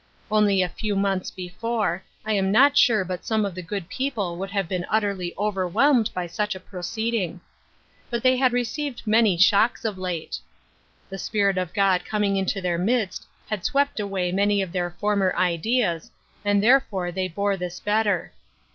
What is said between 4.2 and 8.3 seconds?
would have been utterly overwhelmed by such a proceeding. But